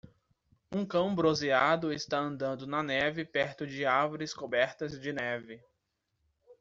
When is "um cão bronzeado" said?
0.71-1.93